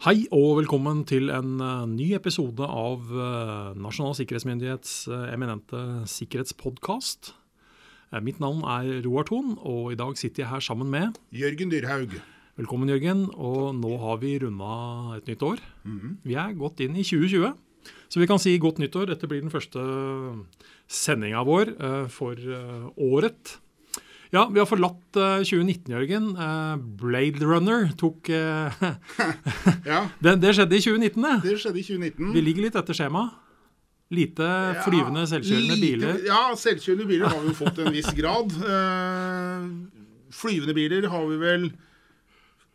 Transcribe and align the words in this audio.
Hei 0.00 0.22
og 0.32 0.54
velkommen 0.56 1.02
til 1.04 1.28
en 1.28 1.58
eh, 1.60 1.82
ny 1.84 2.06
episode 2.16 2.64
av 2.64 3.10
eh, 3.12 3.74
Nasjonal 3.84 4.14
sikkerhetsmyndighets 4.16 4.94
eh, 5.12 5.26
eminente 5.34 5.76
sikkerhetspodkast. 6.08 7.34
Mitt 8.24 8.40
navn 8.40 8.64
er 8.64 9.04
Roar 9.04 9.28
Thon, 9.28 9.58
og 9.60 9.92
i 9.92 9.98
dag 10.00 10.16
sitter 10.16 10.46
jeg 10.46 10.50
her 10.54 10.64
sammen 10.64 10.88
med 10.88 11.20
Jørgen 11.36 11.68
Dyrhaug. 11.68 12.16
Velkommen, 12.56 12.88
Jørgen. 12.88 13.26
Og 13.36 13.76
nå 13.76 13.92
har 14.00 14.22
vi 14.24 14.38
runda 14.40 14.72
et 15.18 15.28
nytt 15.28 15.44
år. 15.44 15.60
Vi 16.24 16.40
er 16.46 16.56
godt 16.56 16.80
inn 16.80 16.96
i 16.96 17.04
2020. 17.04 17.52
Så 18.08 18.24
vi 18.24 18.30
kan 18.32 18.40
si 18.40 18.56
godt 18.56 18.80
nyttår. 18.80 19.12
Dette 19.12 19.28
blir 19.28 19.44
den 19.44 19.52
første 19.52 19.84
sendinga 20.88 21.44
vår 21.44 21.76
for 22.08 22.40
året. 22.96 23.58
Ja, 24.30 24.44
vi 24.52 24.60
har 24.62 24.66
forlatt 24.70 25.16
eh, 25.18 25.40
2019, 25.42 25.90
Jørgen. 25.90 26.26
Eh, 26.38 26.74
Blade 27.00 27.42
Runner 27.42 27.88
tok 27.98 28.28
eh, 28.30 28.80
Ja, 29.90 30.04
det, 30.22 30.36
det 30.44 30.52
skjedde 30.54 30.76
i 30.78 30.82
2019, 30.84 31.24
det. 31.24 31.36
det 31.48 31.56
skjedde 31.64 31.80
i 31.82 31.86
2019. 31.88 32.28
Vi 32.36 32.42
ligger 32.46 32.68
litt 32.68 32.78
etter 32.78 32.94
skjema. 32.96 33.24
Lite 34.10 34.46
flyvende, 34.84 35.22
selvkjørende 35.30 35.76
lite- 35.78 35.86
biler. 35.86 36.22
Ja, 36.26 36.40
selvkjørende 36.58 37.06
biler 37.10 37.30
har 37.30 37.42
vi 37.44 37.50
jo 37.52 37.58
fått 37.58 37.76
en 37.82 37.92
viss 37.94 38.08
grad. 38.18 38.54
Uh, 38.58 39.68
flyvende 40.34 40.74
biler 40.74 41.06
har 41.12 41.26
vi 41.30 41.36
vel 41.42 41.68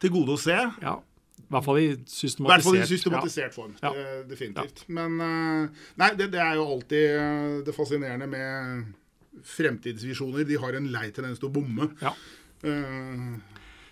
til 0.03 0.13
gode 0.15 0.35
å 0.37 0.39
se. 0.39 0.55
Ja, 0.83 0.93
I 1.43 1.47
hvert 1.51 1.65
fall 1.67 1.79
i 1.81 1.87
systematisert. 2.07 2.83
i 2.83 2.87
systematisert 2.93 3.55
form. 3.55 3.73
Ja. 3.83 3.91
eh, 3.95 4.21
definitivt. 4.31 4.85
Men 4.95 5.19
uh, 5.19 5.87
nei, 5.99 6.11
det, 6.19 6.29
det 6.35 6.39
er 6.43 6.55
jo 6.59 6.67
alltid 6.77 7.03
eh, 7.19 7.57
det 7.67 7.75
fascinerende 7.75 8.27
med 8.31 8.87
fremtidsvisjoner. 9.43 10.45
De 10.47 10.55
har 10.61 10.73
en 10.77 10.87
lei 10.93 11.09
tendens 11.11 11.39
til 11.41 11.49
å 11.49 11.53
bomme. 11.57 11.89
Ja. 12.01 12.13
Eh, 12.63 13.35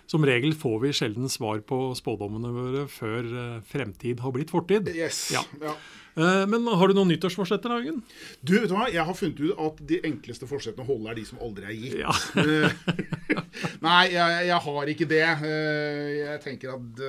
Som 0.06 0.24
regel 0.26 0.52
får 0.52 0.80
vi 0.82 0.92
sjelden 0.92 1.28
svar 1.32 1.60
på 1.64 1.94
spådommene 1.96 2.50
våre 2.52 2.86
før 2.92 3.24
eh, 3.24 3.60
fremtid 3.68 4.20
har 4.20 4.32
blitt 4.36 4.50
fortid. 4.52 4.88
yes. 4.94 5.30
Ja. 5.32 5.42
Ja. 5.62 5.74
Eh, 6.14 6.44
men 6.46 6.66
har 6.68 6.88
du 6.88 6.94
noen 6.94 7.08
nyttårsforsetter, 7.10 7.72
Hagen? 7.74 8.02
Du, 8.44 8.52
vet 8.60 8.68
du 8.70 8.74
hva? 8.76 8.86
Jeg 8.92 9.02
har 9.04 9.16
funnet 9.18 9.40
ut 9.40 9.58
at 9.58 9.80
de 9.88 9.98
enkleste 10.06 10.46
forsettene 10.46 10.84
å 10.84 10.90
holde 10.92 11.10
er 11.10 11.18
de 11.18 11.24
som 11.26 11.40
aldri 11.42 11.64
er 11.66 11.74
gitt. 11.74 11.96
Ja. 12.04 12.12
Nei, 13.86 14.02
jeg, 14.12 14.46
jeg 14.50 14.60
har 14.68 14.92
ikke 14.92 15.08
det. 15.10 15.22
Jeg 15.24 16.40
tenker 16.44 16.76
at 16.76 17.02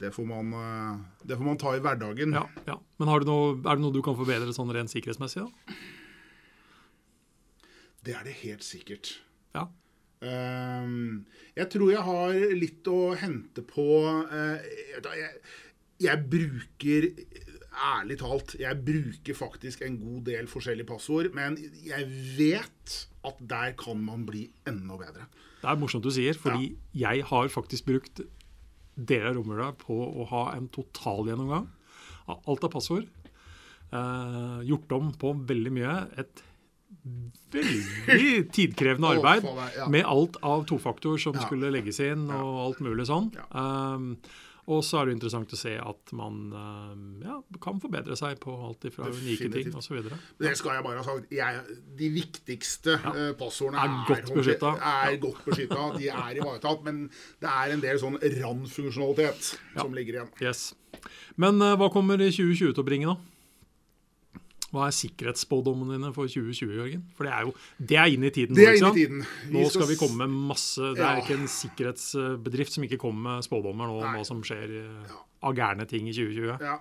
det 0.00 0.10
får 0.14 0.26
man, 0.26 0.50
det 1.22 1.36
får 1.38 1.46
man 1.46 1.58
ta 1.60 1.74
i 1.76 1.82
hverdagen. 1.82 2.32
ja, 2.34 2.46
ja. 2.66 2.78
Men 2.98 3.08
har 3.10 3.22
du 3.22 3.28
noe, 3.28 3.52
er 3.62 3.76
det 3.78 3.82
noe 3.84 3.94
du 3.94 4.00
kan 4.04 4.16
forbedre 4.18 4.52
sånn 4.56 4.72
rent 4.74 4.90
sikkerhetsmessig? 4.92 5.44
da? 5.44 5.76
Det 8.04 8.14
er 8.18 8.26
det 8.26 8.36
helt 8.42 8.64
sikkert. 8.66 9.14
Ja. 9.54 9.68
Um, 10.24 11.24
jeg 11.56 11.68
tror 11.72 11.90
jeg 11.92 12.04
har 12.06 12.38
litt 12.56 12.88
å 12.88 13.00
hente 13.18 13.64
på 13.66 13.84
hva, 14.00 14.54
jeg, 15.18 15.32
jeg 16.00 16.22
bruker 16.32 17.10
Ærlig 17.74 18.20
talt, 18.20 18.52
jeg 18.54 18.78
bruker 18.86 19.34
faktisk 19.34 19.80
en 19.82 19.96
god 19.98 20.28
del 20.28 20.46
forskjellige 20.46 20.86
passord, 20.86 21.32
men 21.34 21.56
jeg 21.82 22.06
vet 22.38 22.92
at 23.26 23.40
der 23.50 23.72
kan 23.74 23.98
man 23.98 24.22
bli 24.28 24.44
enda 24.70 24.94
bedre. 25.00 25.26
Det 25.58 25.72
er 25.72 25.80
morsomt 25.80 26.06
du 26.06 26.12
sier, 26.14 26.38
fordi 26.38 26.76
jeg 26.94 27.24
har 27.26 27.50
faktisk 27.50 27.88
brukt 27.88 28.22
deler 28.94 29.32
av 29.32 29.40
romjula 29.40 29.72
på 29.80 29.96
å 30.06 30.28
ha 30.30 30.44
en 30.54 30.70
totalgjennomgang 30.70 31.66
av 32.30 32.46
alt 32.46 32.68
av 32.68 32.72
passord. 32.76 33.10
Uh, 33.90 34.62
gjort 34.66 34.94
om 34.94 35.10
på 35.18 35.34
veldig 35.50 35.74
mye. 35.74 35.96
Et 36.22 36.44
veldig 37.54 38.48
tidkrevende 38.54 39.12
arbeid 39.16 39.90
med 39.92 40.06
alt 40.08 40.40
av 40.42 40.64
tofaktor 40.70 41.20
som 41.20 41.36
skulle 41.42 41.72
legges 41.74 42.00
inn, 42.04 42.26
og 42.32 42.64
alt 42.68 42.82
mulig 42.84 43.08
sånn. 43.10 43.30
Um, 43.50 44.16
og 44.64 44.80
så 44.80 45.02
er 45.02 45.08
det 45.08 45.16
interessant 45.18 45.50
å 45.52 45.58
se 45.60 45.74
at 45.76 46.12
man 46.16 46.36
um, 46.56 47.00
ja, 47.20 47.34
kan 47.60 47.80
forbedre 47.82 48.16
seg 48.16 48.38
på 48.40 48.54
alt 48.64 48.86
fra 48.94 49.10
unike 49.12 49.50
ting 49.52 49.74
osv. 49.76 49.98
Det 50.40 50.54
skal 50.56 50.78
jeg 50.78 50.86
bare 50.86 51.02
ha 51.02 51.04
sagt. 51.04 51.28
Jeg, 51.34 51.76
de 51.98 52.08
viktigste 52.14 52.96
ja. 52.96 53.12
passordene 53.36 53.84
Er 53.84 54.08
godt 54.08 54.32
beskytta. 54.32 54.72
Er 54.80 55.18
godt 55.20 55.44
beskytta. 55.44 55.90
De 55.98 56.08
er 56.08 56.40
ivaretatt. 56.40 56.80
Men 56.86 57.04
det 57.44 57.52
er 57.52 57.76
en 57.76 57.84
del 57.84 58.00
sånn 58.00 58.16
randfunksjonalitet 58.38 59.52
som 59.52 59.92
ligger 59.96 60.22
igjen. 60.22 60.32
Yes. 60.40 60.70
Men 61.40 61.60
eh, 61.60 61.76
hva 61.76 61.90
kommer 61.92 62.16
2020 62.22 62.72
til 62.72 62.80
å 62.80 62.88
bringe, 62.88 63.12
da? 63.12 63.33
Hva 64.74 64.88
er 64.90 64.94
sikkerhetsspådommene 64.96 65.94
dine 65.94 66.08
for 66.16 66.26
2020, 66.26 66.72
Jørgen? 66.80 67.02
For 67.14 67.28
det 67.28 67.32
er 67.36 67.44
jo 67.46 67.52
det 67.78 67.98
er 68.00 68.14
inn 68.16 68.24
i 68.26 68.32
tiden. 68.34 68.56
Det 68.58 68.64
er 68.66 68.78
inn 68.80 68.88
i 68.88 68.94
tiden. 68.96 69.20
Nå 69.54 69.68
skal 69.70 69.86
vi 69.92 69.98
komme 70.00 70.26
med 70.26 70.34
masse 70.50 70.82
Det 70.96 70.98
er 71.04 71.20
Ja. 71.20 71.22
ikke 71.22 71.36
en 71.38 71.46
sikkerhetsbedrift 71.48 72.74
som 72.74 72.84
ikke 72.88 72.98
kommer 72.98 73.36
med 73.36 73.46
spådommer 73.46 73.86
nå 73.86 74.00
om 74.02 74.16
hva 74.18 74.24
som 74.26 74.42
skjer 74.42 74.74
eh, 74.80 75.14
av 75.44 75.54
gærne 75.54 75.86
ting 75.86 76.08
i 76.10 76.16
2020. 76.16 76.58
Ja. 76.60 76.80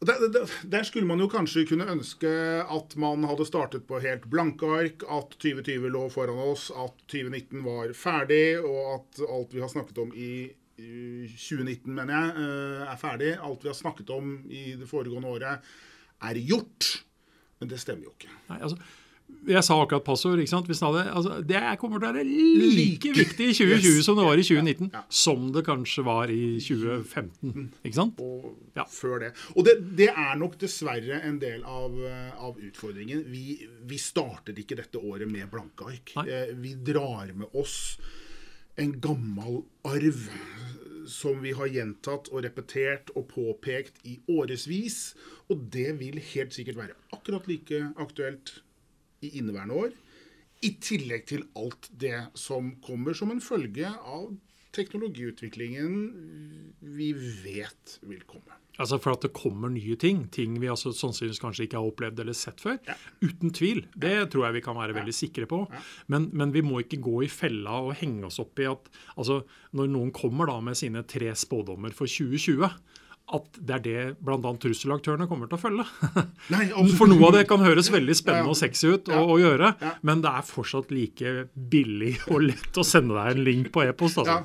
Der, 0.00 0.16
der, 0.32 0.46
der 0.72 0.82
skulle 0.88 1.04
man 1.06 1.20
jo 1.20 1.26
kanskje 1.28 1.66
kunne 1.68 1.84
ønske 1.92 2.30
at 2.64 2.94
man 2.96 3.22
hadde 3.28 3.44
startet 3.44 3.82
på 3.86 3.98
helt 4.00 4.24
blanke 4.32 4.64
ark, 4.64 5.02
at 5.04 5.34
2020 5.44 5.90
lå 5.92 6.06
foran 6.10 6.38
oss, 6.40 6.70
at 6.72 6.96
2019 7.12 7.60
var 7.66 7.92
ferdig, 7.92 8.56
og 8.64 8.94
at 8.94 9.20
alt 9.28 9.52
vi 9.52 9.60
har 9.60 9.68
snakket 9.68 9.98
om 10.06 10.14
i 10.16 10.32
i 10.80 11.26
2019, 11.36 11.92
mener 11.92 12.14
jeg, 12.14 12.28
eh, 12.40 12.86
er 12.88 12.96
ferdig. 12.96 13.34
Alt 13.44 13.60
vi 13.66 13.68
har 13.68 13.74
snakket 13.76 14.08
om 14.16 14.30
i 14.48 14.62
det 14.80 14.86
foregående 14.88 15.28
året, 15.28 15.60
er 16.22 16.34
gjort. 16.46 17.02
Men 17.60 17.68
det 17.68 17.78
stemmer 17.82 18.04
jo 18.08 18.14
ikke. 18.18 18.28
Nei, 18.48 18.58
altså, 18.64 18.76
jeg 19.46 19.62
sa 19.62 19.76
akkurat 19.80 20.02
passord. 20.04 20.40
ikke 20.42 20.50
sant? 20.50 20.66
Hadde, 20.66 21.04
altså, 21.14 21.36
det 21.46 21.56
er- 21.56 21.76
kommer 21.76 22.00
til 22.00 22.08
å 22.08 22.12
være 22.12 22.24
like 22.24 23.12
viktig 23.14 23.46
i 23.50 23.52
2020 23.54 23.98
Yes. 23.98 24.04
som 24.04 24.16
det 24.16 24.24
var 24.24 24.34
i 24.36 24.42
2019. 24.42 24.90
Ja. 24.92 25.02
Som 25.08 25.52
det 25.52 25.64
kanskje 25.64 26.04
var 26.04 26.26
i 26.30 26.58
2015. 26.60 27.70
ikke 27.84 27.94
sant? 27.94 28.18
og 28.20 28.56
Ja. 28.76 28.84
før 28.84 29.20
det. 29.20 29.32
Og 29.56 29.64
det, 29.64 29.96
det 29.96 30.08
er 30.08 30.34
nok 30.36 30.58
dessverre 30.58 31.22
en 31.24 31.38
del 31.38 31.62
av, 31.64 31.92
eh, 32.02 32.32
av 32.42 32.56
utfordringen. 32.58 33.24
Vi, 33.30 33.68
vi 33.86 33.96
starter 33.98 34.52
ikke 34.54 34.76
dette 34.76 34.98
året 34.98 35.28
med 35.30 35.48
blanke 35.50 35.86
ark. 35.86 36.12
Nei. 36.16 36.26
Eh, 36.28 36.54
Vi 36.54 36.74
drar 36.74 37.32
med 37.34 37.48
oss 37.54 37.98
en 38.78 38.92
gammel 39.00 39.62
arv 39.84 40.28
som 41.10 41.40
vi 41.42 41.52
har 41.56 41.70
gjentatt 41.70 42.30
og 42.30 42.44
repetert 42.46 43.10
og 43.16 43.28
påpekt 43.32 44.00
i 44.08 44.16
årevis. 44.30 45.14
Og 45.50 45.66
det 45.74 45.90
vil 46.00 46.20
helt 46.32 46.54
sikkert 46.56 46.78
være 46.80 46.98
akkurat 47.16 47.48
like 47.50 47.82
aktuelt 48.00 48.60
i 49.26 49.34
inneværende 49.40 49.80
år. 49.84 49.96
I 50.62 50.74
tillegg 50.82 51.26
til 51.28 51.46
alt 51.56 51.88
det 52.00 52.18
som 52.38 52.74
kommer 52.84 53.16
som 53.16 53.32
en 53.32 53.42
følge 53.42 53.88
av 53.88 54.30
teknologiutviklingen 54.76 55.94
vi 56.96 57.12
vet 57.16 57.98
vil 58.06 58.22
komme. 58.28 58.58
Altså 58.80 58.96
For 59.02 59.12
at 59.12 59.26
det 59.26 59.32
kommer 59.36 59.68
nye 59.72 59.96
ting, 60.00 60.22
ting 60.32 60.54
vi 60.62 60.70
altså 60.72 60.92
sannsynligvis 60.96 61.40
kanskje 61.42 61.66
ikke 61.66 61.76
har 61.78 61.88
opplevd 61.90 62.22
eller 62.24 62.36
sett 62.38 62.62
før. 62.64 62.78
Ja. 62.88 62.94
Uten 63.20 63.52
tvil. 63.52 63.82
Det 63.94 64.14
tror 64.32 64.46
jeg 64.48 64.56
vi 64.56 64.62
kan 64.64 64.78
være 64.80 64.96
veldig 64.96 65.12
sikre 65.14 65.46
på. 65.50 65.58
Men, 66.08 66.30
men 66.32 66.54
vi 66.54 66.62
må 66.64 66.80
ikke 66.80 67.00
gå 67.04 67.18
i 67.26 67.28
fella 67.28 67.76
og 67.84 67.94
henge 68.00 68.24
oss 68.30 68.40
opp 68.40 68.58
i 68.62 68.68
at 68.70 68.88
altså 69.16 69.42
når 69.76 69.92
noen 69.92 70.14
kommer 70.16 70.48
da 70.48 70.56
med 70.64 70.78
sine 70.80 71.04
tre 71.04 71.34
spådommer 71.36 71.92
for 71.92 72.08
2020, 72.08 72.64
at 73.30 73.60
det 73.62 73.74
er 73.76 73.82
det 73.84 74.00
bl.a. 74.26 74.38
trusselaktørene 74.58 75.28
kommer 75.30 75.46
til 75.46 75.54
å 75.54 75.62
følge. 75.62 75.84
Nei. 76.50 76.64
For 76.98 77.06
noe 77.06 77.28
av 77.28 77.36
det 77.36 77.44
kan 77.46 77.62
høres 77.62 77.86
veldig 77.94 78.16
spennende 78.18 78.50
og 78.50 78.58
sexy 78.58 78.88
ut 78.96 79.06
å, 79.12 79.20
Ja. 79.20 79.22
å 79.22 79.36
gjøre, 79.38 79.68
Ja. 79.84 79.92
men 80.02 80.24
det 80.24 80.32
er 80.34 80.48
fortsatt 80.48 80.90
like 80.90 81.34
billig 81.54 82.16
og 82.32 82.42
lett 82.48 82.80
å 82.80 82.82
sende 82.82 83.14
deg 83.20 83.36
en 83.36 83.44
link 83.46 83.70
på 83.76 83.84
e-post. 83.86 84.18
altså. 84.18 84.40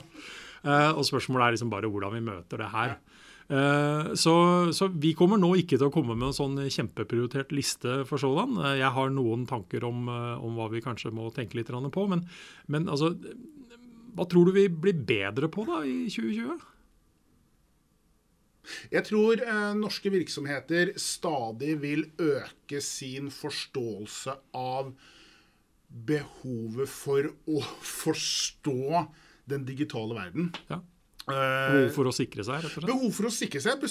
Eh, 0.65 0.91
og 0.93 1.01
spørsmålet 1.05 1.47
er 1.47 1.55
liksom 1.57 1.69
bare 1.73 1.89
hvordan 1.89 2.13
vi 2.13 2.21
møter 2.25 2.61
det 2.61 2.69
her. 2.75 2.95
Eh, 3.45 4.13
så, 4.17 4.35
så 4.73 4.87
vi 4.89 5.11
kommer 5.17 5.37
nå 5.37 5.51
ikke 5.61 5.77
til 5.77 5.89
å 5.89 5.93
komme 5.93 6.15
med 6.17 6.31
en 6.31 6.37
sånn 6.37 6.57
kjempeprioritert 6.65 7.51
liste 7.53 7.99
for 8.09 8.21
sådan. 8.21 8.57
Eh, 8.57 8.77
jeg 8.81 8.93
har 8.97 9.11
noen 9.13 9.45
tanker 9.49 9.85
om, 9.85 10.07
eh, 10.09 10.31
om 10.41 10.57
hva 10.57 10.69
vi 10.73 10.83
kanskje 10.85 11.13
må 11.13 11.29
tenke 11.35 11.59
litt 11.59 11.69
på, 11.69 12.07
men, 12.09 12.25
men 12.67 12.89
altså 12.89 13.15
Hva 14.15 14.23
tror 14.31 14.47
du 14.47 14.55
vi 14.55 14.69
blir 14.71 14.95
bedre 14.95 15.49
på 15.51 15.65
da 15.67 15.81
i 15.83 16.05
2020? 16.07 16.61
Jeg 18.93 19.05
tror 19.05 19.41
eh, 19.43 19.73
norske 19.77 20.09
virksomheter 20.13 20.93
stadig 20.97 21.75
vil 21.83 22.07
øke 22.17 22.81
sin 22.81 23.27
forståelse 23.33 24.37
av 24.57 24.93
behovet 25.85 26.89
for 26.89 27.29
å 27.51 27.61
forstå 27.85 29.05
den 29.51 29.67
digitale 29.67 30.17
verden. 30.17 30.49
Ja. 30.71 30.81
Eh, 31.25 31.71
Behov 31.73 31.89
for 31.95 32.09
å 32.11 32.13
sikre 32.13 32.43
seg, 32.45 32.59
rett 32.61 32.69
og 32.69 32.83
slett? 32.83 32.89
Behov 32.91 33.13
for 33.17 33.29
å 33.29 33.33
sikre 33.33 33.61
seg. 33.63 33.81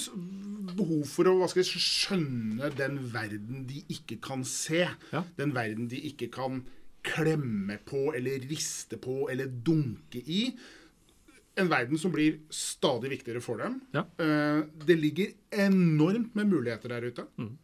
Behov 0.75 1.03
for 1.11 1.27
å 1.31 1.35
jeg, 1.43 1.65
skjønne 1.83 2.69
den 2.77 2.97
verden 3.11 3.65
de 3.67 3.81
ikke 3.91 4.17
kan 4.23 4.45
se. 4.47 4.85
Ja. 5.11 5.23
Den 5.37 5.51
verden 5.55 5.89
de 5.91 5.99
ikke 6.11 6.29
kan 6.31 6.61
klemme 7.05 7.77
på 7.85 8.07
eller 8.17 8.39
riste 8.49 8.97
på 8.97 9.27
eller 9.31 9.47
dunke 9.47 10.23
i. 10.25 10.47
En 11.59 11.69
verden 11.71 11.99
som 11.99 12.11
blir 12.11 12.39
stadig 12.51 13.11
viktigere 13.13 13.43
for 13.43 13.57
dem. 13.61 13.81
Ja. 13.95 14.05
Eh, 14.19 14.63
Det 14.87 14.97
ligger 14.99 15.33
enormt 15.51 16.33
med 16.35 16.47
muligheter 16.51 16.89
der 16.89 17.01
ute. 17.11 17.27
Mm. 17.37 17.57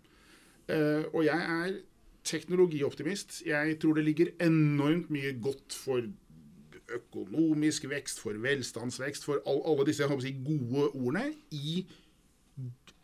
Eh, 0.68 1.04
Og 1.14 1.24
jeg 1.26 1.40
er 1.40 1.80
teknologioptimist. 2.24 3.42
Jeg 3.48 3.80
tror 3.82 3.96
det 3.98 4.06
ligger 4.06 4.32
enormt 4.40 5.10
mye 5.10 5.34
godt 5.42 5.74
for 5.74 6.02
økonomisk 6.98 7.88
vekst, 7.92 8.22
for 8.24 8.38
velstandsvekst, 8.44 9.26
for 9.28 9.42
all, 9.48 9.62
alle 9.72 9.88
disse 9.90 10.08
si, 10.24 10.34
gode 10.46 10.90
ordene 10.92 11.28
i 11.56 11.84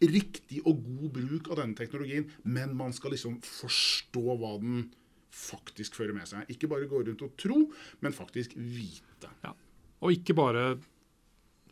riktig 0.04 0.62
og 0.68 0.84
god 0.86 1.14
bruk 1.16 1.52
av 1.52 1.62
denne 1.62 1.78
teknologien. 1.78 2.28
Men 2.44 2.76
man 2.78 2.94
skal 2.96 3.16
liksom 3.16 3.40
forstå 3.46 4.26
hva 4.38 4.58
den 4.62 4.88
faktisk 5.38 5.98
fører 5.98 6.16
med 6.18 6.30
seg. 6.30 6.50
Ikke 6.54 6.70
bare 6.72 6.90
gå 6.90 7.02
rundt 7.04 7.24
og 7.26 7.34
tro, 7.40 7.64
men 8.02 8.16
faktisk 8.16 8.56
vite. 8.58 9.32
Ja. 9.44 9.54
Og 10.02 10.14
ikke 10.14 10.36
bare 10.38 10.78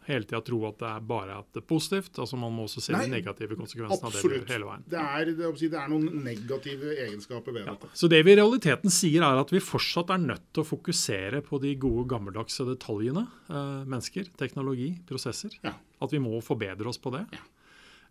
hele 0.05 0.27
tida 0.27 0.41
tro 0.45 0.59
at 0.67 0.77
det 0.81 0.89
er 0.89 1.05
bare 1.09 1.39
at 1.41 1.47
det 1.55 1.61
er 1.63 1.67
positivt. 1.69 2.19
altså 2.21 2.37
Man 2.39 2.53
må 2.55 2.65
også 2.67 2.83
se 2.83 2.93
de 2.93 3.09
negative 3.11 3.57
konsekvensene 3.57 4.11
absolutt. 4.11 4.43
av 4.43 4.45
det 4.45 4.55
hele 4.55 4.69
veien. 4.69 4.85
Det 4.91 5.01
er, 5.01 5.31
det, 5.31 5.51
det 5.61 5.79
er 5.81 5.89
noen 5.91 6.21
negative 6.25 6.93
egenskaper 7.07 7.55
ved 7.55 7.65
ja. 7.65 7.73
dette. 7.73 7.89
Så 7.97 8.09
det 8.11 8.21
vi 8.27 8.35
i 8.35 8.37
realiteten 8.39 8.93
sier, 8.93 9.25
er 9.25 9.41
at 9.41 9.53
vi 9.53 9.63
fortsatt 9.63 10.13
er 10.13 10.21
nødt 10.21 10.45
til 10.53 10.63
å 10.63 10.69
fokusere 10.69 11.41
på 11.45 11.59
de 11.63 11.73
gode, 11.81 12.05
gammeldagse 12.13 12.67
detaljene. 12.69 13.25
Eh, 13.49 13.81
mennesker, 13.87 14.29
teknologi, 14.39 14.91
prosesser. 15.09 15.57
Ja. 15.65 15.75
At 16.03 16.13
vi 16.13 16.21
må 16.21 16.37
forbedre 16.45 16.91
oss 16.91 17.01
på 17.01 17.13
det. 17.15 17.25
Ja. 17.35 17.43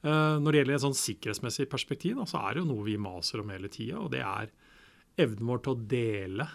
Eh, 0.04 0.36
når 0.42 0.50
det 0.50 0.60
gjelder 0.60 0.76
et 0.76 0.84
sånn 0.84 1.00
sikkerhetsmessig 1.00 1.70
perspektiv, 1.72 2.18
da, 2.20 2.28
så 2.28 2.42
er 2.44 2.56
det 2.56 2.64
jo 2.64 2.70
noe 2.74 2.84
vi 2.86 2.98
maser 3.00 3.40
om 3.40 3.54
hele 3.54 3.70
tida. 3.72 4.02
Og 4.02 4.10
det 4.12 4.20
er 4.24 4.52
evnen 5.24 5.48
vår 5.48 5.62
til 5.64 5.74
å 5.74 5.86
dele 5.94 6.48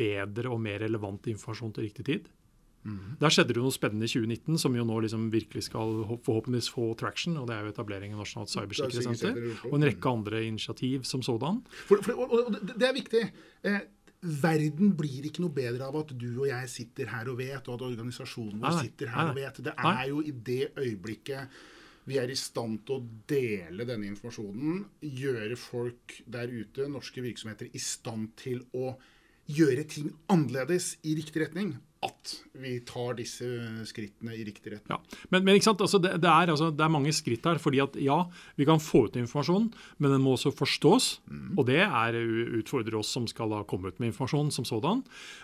bedre 0.00 0.52
og 0.52 0.60
mer 0.62 0.80
relevant 0.84 1.26
informasjon 1.32 1.74
til 1.76 1.88
riktig 1.88 2.06
tid. 2.06 2.28
Mm. 2.80 3.16
Der 3.20 3.32
skjedde 3.32 3.52
det 3.52 3.60
noe 3.60 3.74
spennende 3.74 4.08
i 4.08 4.10
2019 4.10 4.56
som 4.62 4.76
jo 4.76 4.86
nå 4.88 5.00
liksom 5.04 5.26
virkelig 5.32 5.66
skal 5.66 5.98
forhåpentligvis 6.08 6.70
få 6.72 6.90
traction. 7.00 7.36
og 7.36 7.48
Det 7.48 7.56
er 7.56 7.66
jo 7.66 7.72
etablering 7.74 8.14
av 8.14 8.22
Nasjonalt 8.22 8.52
cybersikkerhetssenter 8.54 9.66
og 9.68 9.74
en 9.76 9.88
rekke 9.90 10.12
andre 10.12 10.44
initiativ 10.46 11.04
som 11.08 11.24
sådan. 11.24 11.60
For, 11.90 12.00
for, 12.06 12.16
og, 12.16 12.32
og, 12.38 12.60
det 12.70 12.86
er 12.88 12.96
viktig. 12.96 13.24
Eh, 13.68 13.82
verden 14.20 14.94
blir 14.96 15.28
ikke 15.28 15.44
noe 15.44 15.52
bedre 15.56 15.90
av 15.90 15.98
at 16.00 16.14
du 16.16 16.30
og 16.30 16.48
jeg 16.48 16.72
sitter 16.72 17.12
her 17.12 17.28
og 17.32 17.36
vet, 17.40 17.68
og 17.68 17.76
at 17.76 17.84
organisasjonen 17.90 18.64
vår 18.64 18.80
sitter 18.86 19.12
her 19.12 19.34
og 19.34 19.36
vet. 19.36 19.60
Det 19.68 19.76
er 19.76 20.02
jo 20.08 20.24
i 20.24 20.34
det 20.48 20.64
øyeblikket 20.80 21.60
vi 22.08 22.16
er 22.18 22.32
i 22.32 22.38
stand 22.38 22.80
til 22.88 22.96
å 22.96 23.04
dele 23.28 23.84
denne 23.86 24.08
informasjonen, 24.08 24.80
gjøre 25.04 25.56
folk 25.60 26.16
der 26.26 26.48
ute, 26.48 26.88
norske 26.90 27.22
virksomheter, 27.22 27.68
i 27.76 27.82
stand 27.82 28.32
til 28.40 28.64
å 28.72 28.94
gjøre 29.50 29.84
ting 29.90 30.08
annerledes 30.32 30.94
i 31.06 31.12
riktig 31.18 31.44
retning 31.44 31.74
at 32.00 32.30
vi 32.56 32.78
tar 32.88 33.16
disse 33.18 33.44
skrittene 33.84 34.32
i 34.32 34.44
riktig 34.46 34.72
retning. 34.72 34.94
Ja. 34.94 35.18
Men, 35.28 35.44
men 35.44 35.58
altså, 35.60 35.98
det, 36.00 36.14
det, 36.22 36.30
er, 36.30 36.48
altså, 36.48 36.70
det, 36.72 36.80
er, 36.84 36.92
mange 36.92 37.12
skritt 37.12 37.44
her. 37.44 37.60
fordi 37.60 37.82
at 37.84 37.98
ja, 38.00 38.22
vi 38.56 38.64
kan 38.68 38.80
få 38.80 39.02
ut 39.08 39.18
informasjon, 39.20 39.66
men 40.00 40.14
den 40.14 40.22
må 40.24 40.32
også 40.32 40.52
forstås. 40.56 41.10
Mm. 41.28 41.58
Og 41.58 41.66
det 41.68 41.82
er 41.84 42.16
utfordrer 42.60 42.96
oss 43.02 43.12
som 43.12 43.26
skal 43.28 43.52
da 43.52 43.60
komme 43.68 43.92
ut 43.92 44.00
med 44.00 44.14
informasjon 44.14 44.48
som 44.54 44.64
sådan. 44.68 45.02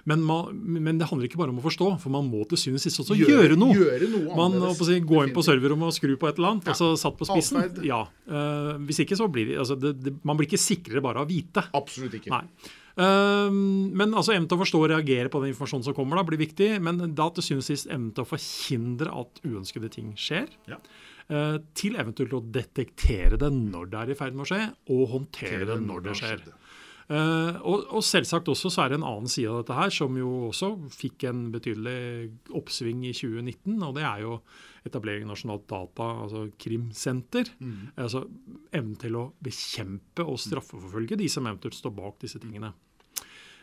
Men, 0.08 0.24
man, 0.24 0.56
men, 0.56 0.96
det 0.96 1.10
handler 1.10 1.28
ikke 1.28 1.42
bare 1.42 1.52
om 1.52 1.60
å 1.60 1.66
forstå, 1.66 1.90
for 2.00 2.14
man 2.16 2.30
må 2.30 2.46
til 2.48 2.62
syvende 2.62 2.80
og 2.80 2.86
sist 2.86 3.04
også 3.04 3.18
gjøre, 3.20 3.36
gjøre 3.36 3.60
noe. 3.60 3.76
Gjøre 3.76 4.10
noe 4.14 4.40
man 4.40 4.56
må 4.62 4.72
si, 4.80 4.98
Gå 5.06 5.26
inn 5.26 5.36
på 5.36 5.44
serverrommet 5.44 5.92
og 5.92 5.98
skru 5.98 6.16
på 6.16 6.30
et 6.30 6.40
eller 6.40 6.54
annet, 6.54 6.70
ja. 6.70 6.72
altså 6.72 6.94
satt 7.00 7.20
på 7.20 7.28
spissen. 7.28 7.68
Ja. 7.84 8.00
Uh, 8.24 8.72
hvis 8.88 9.04
ikke 9.04 9.18
så 9.18 9.28
blir 9.32 9.52
det, 9.52 9.60
altså, 9.60 9.76
det, 9.76 10.16
Man 10.24 10.40
blir 10.40 10.48
ikke 10.48 10.60
sikrere 10.60 11.04
bare 11.04 11.20
av 11.20 11.28
å 11.28 11.30
vite. 11.30 11.68
Absolutt 11.76 12.16
ikke. 12.16 12.32
Nei. 12.32 12.72
Ehm, 12.96 13.92
men 13.92 14.14
altså 14.16 14.32
evnen 14.32 14.48
til 14.48 14.56
å 14.56 14.62
forstå 14.62 14.80
og 14.80 14.90
reagere 14.94 15.32
på 15.32 15.42
den 15.42 15.52
informasjonen 15.52 15.84
som 15.88 15.96
kommer, 15.96 16.20
da, 16.20 16.26
blir 16.28 16.40
viktig. 16.40 16.70
Men 16.84 17.02
da 17.16 17.28
til 17.34 17.44
syvende 17.44 17.66
og 17.66 17.68
sist 17.68 17.90
evnen 17.90 18.12
til 18.16 18.24
å 18.24 18.30
forhindre 18.30 19.12
at 19.22 19.42
uønskede 19.44 19.92
ting 19.92 20.14
skjer. 20.20 20.48
Ja. 20.70 20.80
Uh, 21.26 21.56
til 21.74 21.96
eventuelt 21.98 22.36
å 22.38 22.44
detektere 22.54 23.38
det 23.40 23.48
når 23.50 23.88
det 23.90 23.98
er 23.98 24.12
i 24.12 24.18
ferd 24.18 24.36
med 24.38 24.44
å 24.44 24.50
skje, 24.52 24.60
og 24.94 25.08
håndtere 25.10 25.66
det 25.66 25.80
når 25.82 26.04
det 26.04 26.14
skjer. 26.20 26.44
Uh, 27.06 27.58
og, 27.62 27.84
og, 27.94 28.00
selvsagt 28.02 28.48
også 28.50 28.70
så 28.70 28.82
er 28.82 28.90
det 28.90 28.96
en 28.98 29.06
annen 29.06 29.30
side 29.30 29.50
av 29.50 29.60
dette 29.60 29.74
her, 29.78 29.92
som 29.94 30.14
jo 30.18 30.30
også 30.48 30.72
fikk 30.94 31.26
en 31.30 31.44
betydelig 31.54 32.30
oppsving 32.58 33.04
i 33.10 33.12
2019. 33.14 33.74
Og 33.74 33.92
det 33.98 34.06
er 34.06 34.22
jo 34.22 34.38
etablering 34.86 35.26
av 35.26 35.34
nasjonalt 35.34 35.66
data, 35.70 36.08
altså 36.24 36.46
krimsenter. 36.62 37.50
Mm. 37.58 37.92
Altså 38.06 38.24
evnen 38.70 38.96
til 39.02 39.18
å 39.18 39.28
bekjempe 39.42 40.26
og 40.26 40.38
straffeforfølge 40.42 41.18
de 41.18 41.30
som 41.30 41.46
eventuelt 41.46 41.78
står 41.78 41.94
bak 41.98 42.22
disse 42.22 42.42
tingene. 42.42 42.70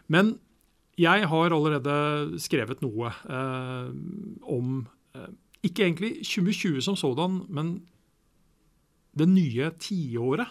Men 0.07 0.38
jeg 1.00 1.27
har 1.29 1.53
allerede 1.55 2.39
skrevet 2.41 2.81
noe 2.83 3.09
eh, 3.09 3.89
om 4.45 4.83
eh, 5.15 5.31
ikke 5.63 5.88
egentlig 5.88 6.11
2020 6.21 6.81
som 6.85 6.97
sådan, 7.00 7.41
men 7.50 7.75
det 9.17 9.29
nye 9.29 9.71
tiåret. 9.79 10.50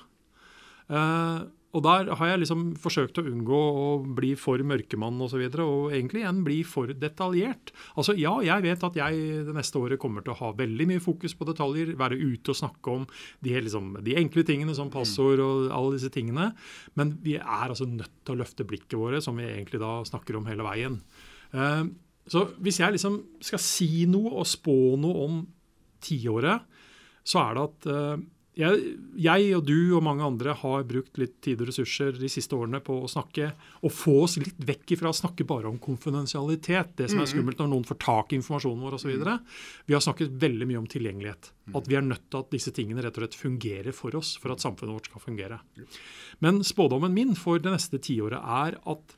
Eh, 0.90 1.40
og 1.72 1.80
der 1.86 2.10
har 2.18 2.28
jeg 2.28 2.42
liksom 2.42 2.64
forsøkt 2.80 3.16
å 3.16 3.24
unngå 3.24 3.58
å 3.58 3.84
bli 4.04 4.34
for 4.36 4.60
mørkemann 4.60 5.16
osv. 5.16 5.24
Og, 5.24 5.30
så 5.32 5.38
videre, 5.40 5.64
og 5.64 5.94
egentlig 5.96 6.20
igjen 6.20 6.42
bli 6.44 6.58
for 6.68 6.92
detaljert. 6.92 7.72
Altså 7.96 8.12
ja, 8.18 8.34
jeg 8.44 8.64
vet 8.66 8.84
at 8.84 8.98
jeg 9.00 9.46
det 9.46 9.54
neste 9.56 9.80
året 9.80 10.00
kommer 10.02 10.24
til 10.24 10.34
å 10.34 10.38
ha 10.42 10.50
veldig 10.58 10.88
mye 10.90 11.02
fokus 11.02 11.32
på 11.38 11.48
detaljer. 11.48 11.94
Være 11.96 12.18
ute 12.20 12.52
og 12.52 12.58
snakke 12.58 12.96
om 12.98 13.06
de, 13.40 13.54
liksom, 13.56 13.94
de 14.04 14.18
enkle 14.20 14.44
tingene 14.48 14.76
som 14.76 14.92
passord 14.92 15.40
og 15.40 15.72
alle 15.72 15.96
disse 15.96 16.12
tingene. 16.12 16.50
Men 17.00 17.16
vi 17.24 17.38
er 17.40 17.64
altså 17.70 17.88
nødt 17.88 18.20
til 18.20 18.36
å 18.36 18.42
løfte 18.42 18.68
blikket 18.68 18.98
våre, 19.00 19.22
som 19.24 19.40
vi 19.40 19.48
egentlig 19.48 19.80
da 19.80 19.94
snakker 20.08 20.36
om 20.36 20.52
hele 20.52 20.68
veien. 20.68 21.00
Uh, 21.56 21.88
så 22.28 22.44
hvis 22.60 22.82
jeg 22.82 22.98
liksom 22.98 23.16
skal 23.40 23.64
si 23.64 24.04
noe 24.12 24.36
og 24.36 24.48
spå 24.48 24.76
noe 25.00 25.24
om 25.24 25.40
tiåret, 26.04 26.68
så 27.24 27.46
er 27.46 27.56
det 27.56 27.64
at 27.64 27.88
uh, 27.88 28.28
jeg, 28.52 28.80
jeg, 29.16 29.44
og 29.56 29.62
du 29.64 29.94
og 29.96 30.02
mange 30.04 30.24
andre 30.26 30.52
har 30.60 30.82
brukt 30.84 31.16
litt 31.16 31.38
tid 31.44 31.62
og 31.62 31.70
ressurser 31.70 32.18
de 32.20 32.28
siste 32.28 32.52
årene 32.52 32.82
på 32.84 32.98
å 33.00 33.08
snakke 33.08 33.46
og 33.80 33.94
få 33.96 34.18
oss 34.26 34.34
litt 34.42 34.58
vekk 34.68 34.92
ifra 34.98 35.08
å 35.08 35.16
snakke 35.16 35.46
bare 35.48 35.70
om 35.70 35.78
konfidensialitet, 35.80 36.92
det 36.98 37.08
som 37.08 37.22
er 37.22 37.24
mm. 37.24 37.30
skummelt 37.32 37.62
når 37.62 37.70
noen 37.72 37.86
får 37.88 37.98
tak 38.04 38.34
i 38.34 38.38
informasjonen 38.42 38.84
vår 38.84 38.98
osv. 38.98 39.14
Vi 39.88 39.96
har 39.96 40.04
snakket 40.04 40.36
veldig 40.42 40.68
mye 40.68 40.82
om 40.82 40.90
tilgjengelighet. 40.92 41.48
Mm. 41.64 41.78
At 41.80 41.88
vi 41.88 41.96
er 41.96 42.04
nødt 42.04 42.26
til 42.28 42.42
at 42.42 42.52
disse 42.52 42.74
tingene 42.76 43.06
rett 43.06 43.16
og 43.16 43.24
slett 43.24 43.40
fungerer 43.40 43.96
for 43.96 44.20
oss 44.20 44.34
for 44.42 44.52
at 44.52 44.64
samfunnet 44.64 44.98
vårt 44.98 45.08
skal 45.08 45.24
fungere. 45.24 45.62
Men 46.44 46.60
spådommen 46.66 47.16
min 47.16 47.32
for 47.38 47.62
det 47.62 47.72
neste 47.72 48.02
tiåret 48.04 48.36
er 48.42 48.76
at 48.84 49.16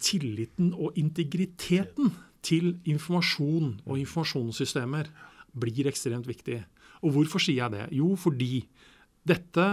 tilliten 0.00 0.72
og 0.72 0.96
integriteten 0.96 2.14
til 2.46 2.78
informasjon 2.88 3.74
og 3.84 4.00
informasjonssystemer 4.00 5.12
blir 5.56 5.88
ekstremt 5.90 6.28
viktig. 6.28 6.62
Og 7.06 7.12
hvorfor 7.14 7.42
sier 7.42 7.62
jeg 7.64 7.74
det? 7.76 7.84
Jo, 7.96 8.12
fordi 8.18 8.64
dette, 9.26 9.66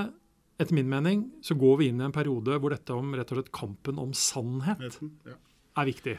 etter 0.62 0.78
min 0.78 0.90
mening, 0.90 1.26
så 1.46 1.58
går 1.60 1.82
vi 1.82 1.90
inn 1.92 2.02
i 2.02 2.08
en 2.08 2.16
periode 2.16 2.60
hvor 2.62 2.74
dette 2.74 2.96
om 2.96 3.16
rett 3.18 3.34
og 3.34 3.42
slett 3.42 3.54
kampen 3.56 4.00
om 4.02 4.14
sannhet 4.18 5.02
er 5.02 5.90
viktig. 5.90 6.16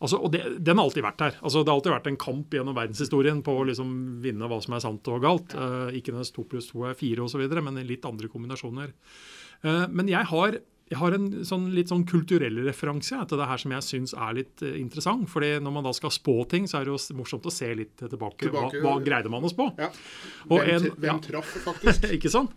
Altså, 0.00 0.16
og 0.16 0.32
det, 0.32 0.40
Den 0.64 0.78
har 0.80 0.88
alltid 0.88 1.04
vært 1.04 1.22
her. 1.26 1.34
Altså, 1.42 1.60
det 1.60 1.68
har 1.68 1.76
alltid 1.76 1.92
vært 1.92 2.08
en 2.08 2.20
kamp 2.20 2.54
gjennom 2.56 2.76
verdenshistorien 2.76 3.42
på 3.44 3.52
å 3.52 3.66
liksom 3.68 3.90
vinne 4.24 4.48
hva 4.48 4.60
som 4.64 4.76
er 4.76 4.84
sant 4.84 5.10
og 5.12 5.24
galt. 5.26 5.52
Uh, 5.52 5.92
ikke 5.92 6.14
nødvendigvis 6.14 6.36
to 6.36 6.46
pluss 6.48 6.70
to 6.70 6.86
er 6.88 6.96
fire 6.96 7.26
osv., 7.26 7.42
men 7.60 7.82
i 7.82 7.86
litt 7.88 8.06
andre 8.08 8.30
kombinasjoner. 8.32 8.94
Uh, 9.66 9.84
men 9.92 10.08
jeg 10.08 10.24
har 10.32 10.56
jeg 10.90 10.98
har 10.98 11.14
en 11.14 11.26
sånn, 11.46 11.68
litt 11.70 11.90
sånn 11.92 12.02
kulturell 12.08 12.56
referanse 12.66 13.14
til 13.30 13.38
det 13.38 13.46
her 13.46 13.60
som 13.62 13.74
jeg 13.76 13.86
syns 13.86 14.14
er 14.16 14.32
litt 14.40 14.62
uh, 14.66 14.72
interessant. 14.74 15.28
fordi 15.30 15.52
når 15.62 15.74
man 15.76 15.86
da 15.86 15.92
skal 15.94 16.10
spå 16.10 16.34
ting, 16.50 16.66
så 16.66 16.80
er 16.80 16.88
det 16.88 16.96
jo 16.96 17.16
morsomt 17.18 17.46
å 17.46 17.52
se 17.54 17.68
litt 17.78 17.94
tilbake. 18.00 18.48
tilbake 18.48 18.80
hva, 18.80 18.96
hva, 18.98 19.04
greide 19.04 19.30
man 19.30 19.46
å 19.46 19.50
spå? 19.52 19.68
Ja. 19.78 19.92
Hvem, 20.50 20.70
en, 20.74 20.88
hvem 20.98 21.20
traff, 21.28 21.52
faktisk? 21.62 22.08
ikke 22.16 22.32
sant? 22.32 22.56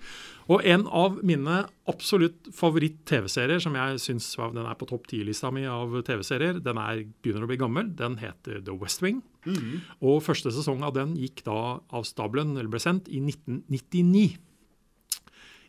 Og 0.51 0.65
en 0.65 0.87
av 0.89 1.19
mine 1.23 1.59
absolutt 1.87 2.49
favoritt-TV-serier, 2.57 3.61
som 3.63 3.77
jeg 3.77 4.01
syns 4.01 4.31
den 4.41 4.65
er 4.65 4.79
på 4.81 4.89
topp 4.89 5.05
ti-lista 5.11 5.53
mi 5.53 5.67
av 5.69 5.93
TV-serier, 6.03 6.57
den 6.65 6.81
er, 6.81 7.03
begynner 7.21 7.45
å 7.45 7.51
bli 7.51 7.59
gammel. 7.61 7.93
Den 8.01 8.17
heter 8.23 8.65
The 8.65 8.75
West 8.81 9.05
Wing. 9.05 9.21
Mm 9.45 9.55
-hmm. 9.59 9.79
Og 10.01 10.23
første 10.23 10.51
sesong 10.51 10.81
av 10.83 10.97
den 10.97 11.13
gikk 11.15 11.45
da 11.45 11.79
av 11.87 12.03
stabelen, 12.03 12.57
eller 12.57 12.69
ble 12.69 12.79
sendt, 12.79 13.07
i 13.07 13.21
1999. 13.21 14.37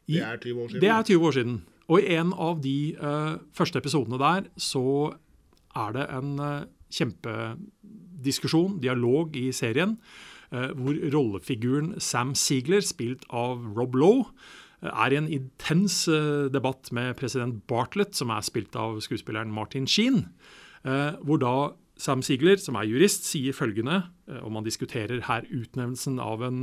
I, 0.07 0.13
det 0.17 0.23
er 0.23 0.37
20 0.39 0.61
år 0.61 0.69
siden. 0.69 0.81
Det 0.81 0.89
er 0.89 1.03
20 1.03 1.27
år 1.27 1.33
siden. 1.33 1.63
Og 1.93 2.01
i 2.01 2.15
en 2.17 2.33
av 2.33 2.63
de 2.65 2.95
uh, 2.97 3.37
første 3.57 3.81
episodene 3.81 4.21
der 4.21 4.49
så 4.61 5.13
er 5.77 5.97
det 5.97 6.07
en 6.15 6.35
uh, 6.41 6.67
kjempediskusjon, 6.95 8.79
dialog, 8.83 9.37
i 9.37 9.51
serien, 9.53 9.99
uh, 10.55 10.71
hvor 10.79 10.97
rollefiguren 11.13 11.95
Sam 12.01 12.33
Ziegler, 12.39 12.85
spilt 12.85 13.27
av 13.29 13.65
Rob 13.77 13.99
Lowe, 13.99 14.29
er 14.85 15.15
i 15.15 15.17
en 15.17 15.31
intens 15.33 16.03
debatt 16.53 16.91
med 16.93 17.15
president 17.17 17.63
Bartlett, 17.71 18.13
som 18.13 18.29
er 18.35 18.45
spilt 18.45 18.75
av 18.77 18.99
skuespilleren 19.01 19.49
Martin 19.49 19.87
Sheen. 19.89 20.27
hvor 21.25 21.41
da 21.41 21.73
Sam 21.97 22.21
Ziegler, 22.21 22.61
som 22.61 22.77
er 22.77 22.85
jurist, 22.91 23.25
sier 23.25 23.57
følgende, 23.57 24.03
og 24.43 24.53
man 24.53 24.67
diskuterer 24.67 25.25
her 25.25 25.49
utnevnelsen 25.49 26.21
av 26.21 26.45
en 26.45 26.61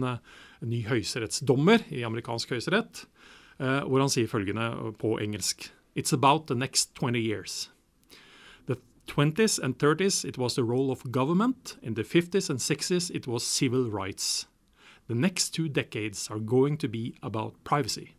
ny 0.62 0.84
høyesterettsdommer 0.86 1.82
i 1.90 2.06
amerikansk 2.06 2.54
høyesterett. 2.54 3.08
Uh, 3.62 3.86
hvor 3.86 4.00
han 4.00 4.10
sier 4.10 4.28
følgende 4.28 4.94
på 5.00 5.18
engelsk 5.22 5.74
It's 5.94 6.14
about 6.14 6.48
the 6.48 6.56
next 6.56 6.96
20 6.96 7.20
years. 7.20 7.72
The 8.66 8.76
20s 9.08 9.60
and 9.64 9.76
30s 9.76 10.26
it 10.26 10.38
was 10.38 10.56
the 10.56 10.64
role 10.64 10.90
of 10.90 11.04
government. 11.12 11.78
In 11.84 11.94
the 11.94 12.04
50s 12.04 12.50
and 12.50 12.60
60s 12.60 13.12
it 13.14 13.28
was 13.28 13.44
civil 13.44 13.90
rights. 13.92 14.48
The 15.08 15.16
next 15.16 15.54
two 15.54 15.68
decades 15.68 16.32
are 16.32 16.40
going 16.40 16.78
to 16.78 16.88
be 16.88 17.14
about 17.22 17.54
privacy. 17.64 18.16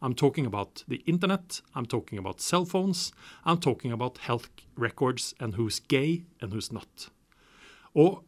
I'm 0.00 0.14
talking 0.14 0.46
about 0.46 0.84
the 0.88 1.02
internet. 1.06 1.60
I'm 1.74 1.86
talking 1.86 2.18
about 2.18 2.40
cell 2.40 2.64
phones. 2.64 3.12
I'm 3.44 3.58
talking 3.58 3.92
about 3.92 4.18
health 4.18 4.48
records 4.76 5.34
and 5.40 5.56
who's 5.56 5.80
gay 5.80 6.24
and 6.40 6.52
who's 6.54 6.72
not. 6.72 7.10
Og 7.94 8.24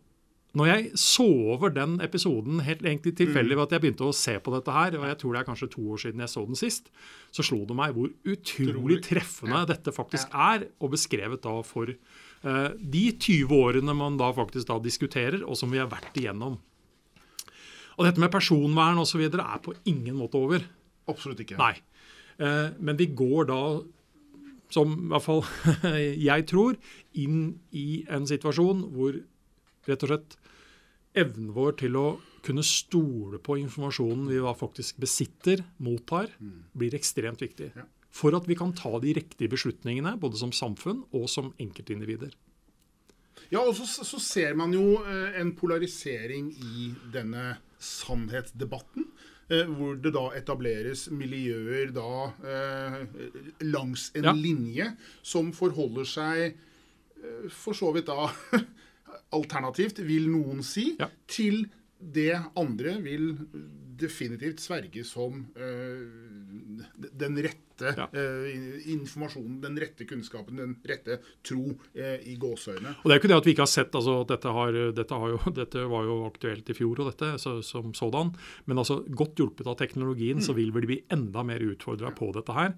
når 0.59 0.69
jeg 0.69 0.89
så 1.01 1.25
over 1.55 1.73
den 1.73 1.95
episoden 2.05 2.61
helt 2.67 2.83
egentlig 2.85 3.15
tilfeldig 3.17 3.57
ved 3.57 3.65
at 3.65 3.73
jeg 3.73 3.83
begynte 3.87 4.05
å 4.05 4.17
se 4.17 4.35
på 4.37 4.53
dette 4.53 4.75
her, 4.75 4.99
og 4.99 5.07
jeg 5.09 5.19
tror 5.23 5.33
det 5.33 5.41
er 5.41 5.47
kanskje 5.49 5.69
to 5.73 5.85
år 5.95 6.03
siden 6.03 6.21
jeg 6.21 6.33
så 6.33 6.43
den 6.45 6.59
sist, 6.61 6.91
så 7.33 7.45
slo 7.47 7.63
det 7.69 7.77
meg 7.79 7.95
hvor 7.97 8.11
utrolig 8.29 8.99
treffende 9.07 9.63
dette 9.71 9.95
faktisk 9.97 10.35
er, 10.37 10.67
og 10.77 10.93
beskrevet 10.93 11.41
da 11.47 11.55
for 11.65 11.89
uh, 11.89 12.69
de 12.77 13.07
20 13.17 13.57
årene 13.57 13.97
man 13.97 14.21
da 14.21 14.29
faktisk 14.37 14.69
da 14.69 14.77
diskuterer, 14.85 15.41
og 15.41 15.57
som 15.57 15.73
vi 15.73 15.81
har 15.81 15.89
vært 15.93 16.21
igjennom. 16.21 16.61
Og 17.97 18.05
dette 18.05 18.21
med 18.21 18.33
personvern 18.33 19.01
osv. 19.01 19.25
er 19.25 19.65
på 19.65 19.75
ingen 19.89 20.21
måte 20.21 20.37
over. 20.41 20.69
Absolutt 21.09 21.41
ikke. 21.45 21.57
Nei. 21.61 21.75
Uh, 22.37 22.77
men 22.77 23.01
vi 23.01 23.09
går 23.17 23.49
da 23.49 23.63
som 24.73 24.93
i 24.97 25.11
hvert 25.13 25.25
fall 25.25 25.43
jeg 26.29 26.47
tror, 26.49 26.77
inn 27.17 27.55
i 27.77 28.05
en 28.13 28.29
situasjon 28.29 28.87
hvor 28.93 29.17
rett 29.89 30.05
og 30.07 30.13
slett 30.13 30.37
evnen 31.19 31.51
vår 31.57 31.75
til 31.83 31.97
å 32.01 32.07
kunne 32.43 32.65
stole 32.67 33.39
på 33.43 33.59
informasjonen 33.61 34.29
vi 34.31 34.39
faktisk 34.59 34.97
besitter, 35.03 35.63
mottar, 35.79 36.33
blir 36.75 36.95
ekstremt 36.97 37.43
viktig. 37.45 37.73
For 38.13 38.35
at 38.37 38.49
vi 38.49 38.57
kan 38.59 38.75
ta 38.77 38.99
de 39.01 39.15
riktige 39.17 39.49
beslutningene, 39.53 40.17
både 40.21 40.37
som 40.41 40.53
samfunn 40.53 41.05
og 41.17 41.29
som 41.33 41.53
enkeltindivider. 41.63 42.33
Ja, 43.53 43.63
og 43.63 43.75
så, 43.77 43.87
så 44.05 44.19
ser 44.21 44.55
man 44.57 44.73
jo 44.77 44.99
eh, 45.05 45.39
en 45.41 45.55
polarisering 45.57 46.51
i 46.53 46.91
denne 47.13 47.57
sannhetsdebatten. 47.81 49.07
Eh, 49.53 49.67
hvor 49.69 49.97
det 50.01 50.13
da 50.15 50.27
etableres 50.39 51.07
miljøer 51.13 51.91
da 51.93 52.11
eh, 52.47 53.01
langs 53.67 54.11
en 54.17 54.29
Ja. 54.29 54.33
linje 54.37 54.87
som 55.23 55.51
forholder 55.57 56.05
seg 56.09 56.45
eh, 56.53 57.49
for 57.51 57.77
så 57.77 57.91
vidt 57.97 58.07
da 58.13 58.29
alternativt, 59.33 59.99
vil 60.07 60.29
noen 60.31 60.63
si, 60.63 60.97
Ja. 61.01 61.09
til 61.29 61.67
det 62.03 62.35
andre 62.57 62.97
vil 63.03 63.37
definitivt 63.99 64.61
sverge 64.63 65.05
som 65.07 65.43
uh, 65.57 66.85
den 67.13 67.39
rette 67.45 67.59
Ja. 67.83 68.05
uh, 68.15 68.91
informasjonen, 68.93 69.57
den 69.63 69.79
rette 69.81 70.05
kunnskapen, 70.07 70.57
den 70.61 70.77
rette 70.87 71.17
tro 71.43 71.73
uh, 71.73 72.19
i 72.29 72.37
gåseøyne. 72.39 72.93
Og 73.01 73.09
det 73.09 73.15
er 73.15 73.19
jo 73.19 73.23
ikke 73.23 73.31
det 73.33 73.39
at 73.41 73.49
vi 73.49 73.55
ikke 73.57 73.65
har 73.65 73.73
sett 73.73 73.97
altså, 73.99 74.21
at 74.23 74.31
dette, 74.31 74.53
har, 74.55 74.79
dette, 74.95 75.19
har 75.25 75.33
jo, 75.33 75.41
dette 75.61 75.85
var 75.91 76.07
jo 76.07 76.19
aktuelt 76.29 76.71
i 76.71 76.77
fjor, 76.79 77.03
og 77.03 77.11
dette 77.11 77.33
så, 77.43 77.57
som 77.67 77.91
sådan. 77.97 78.35
Men 78.71 78.85
altså, 78.85 79.01
godt 79.09 79.43
hjulpet 79.43 79.67
av 79.67 79.79
teknologien 79.81 80.43
så 80.45 80.55
vil 80.55 80.71
vi 80.77 80.87
bli 80.87 81.01
enda 81.11 81.43
mer 81.47 81.65
utfordra 81.65 82.13
på 82.15 82.31
dette 82.37 82.55
her. 82.55 82.75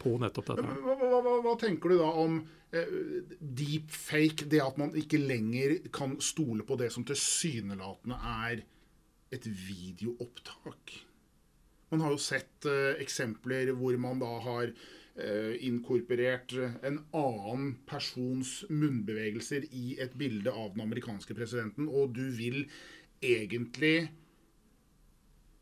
På 0.00 0.16
nettopp 0.20 0.50
dette. 0.52 0.64
her. 0.64 0.80
Hva, 0.84 0.96
hva, 1.00 1.20
hva, 1.24 1.38
hva 1.44 1.54
tenker 1.60 1.92
du 1.92 2.00
da 2.00 2.10
om 2.24 2.42
deepfake, 3.40 4.48
det 4.50 4.60
at 4.64 4.78
man 4.80 4.96
ikke 4.98 5.20
lenger 5.20 5.76
kan 5.94 6.16
stole 6.24 6.64
på 6.66 6.76
det 6.80 6.90
som 6.92 7.04
tilsynelatende 7.06 8.18
er 8.48 8.64
et 9.34 9.46
videoopptak? 9.46 10.98
Man 11.92 12.02
har 12.04 12.14
jo 12.14 12.20
sett 12.22 12.66
eh, 12.66 12.96
eksempler 13.02 13.72
hvor 13.78 13.96
man 14.00 14.22
da 14.22 14.30
har 14.46 14.70
eh, 14.72 15.54
inkorporert 15.68 16.56
en 16.56 16.98
annen 17.14 17.70
persons 17.86 18.64
munnbevegelser 18.70 19.68
i 19.70 19.94
et 20.02 20.16
bilde 20.18 20.50
av 20.50 20.74
den 20.74 20.84
amerikanske 20.86 21.36
presidenten, 21.38 21.86
og 21.88 22.16
du 22.16 22.24
vil 22.34 22.64
egentlig 23.24 24.08